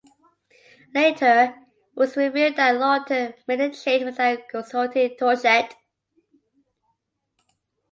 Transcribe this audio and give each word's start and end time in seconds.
Later, 0.95 1.53
it 1.53 1.59
was 1.93 2.17
revealed 2.17 2.55
that 2.55 2.71
Lawton 2.79 3.35
made 3.45 3.59
the 3.59 3.69
change 3.69 4.03
without 4.03 4.49
consulting 4.49 5.15
Tocchet. 5.15 5.75